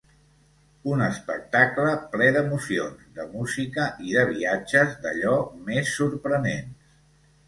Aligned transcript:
Un 0.91 1.01
espectacle 1.07 1.91
ple 2.15 2.29
d'emocions, 2.37 3.03
de 3.19 3.25
música 3.33 3.85
i 4.05 4.15
de 4.21 4.23
viatges 4.31 4.97
d'allò 5.05 5.35
més 5.69 5.93
sorprenents. 5.99 6.89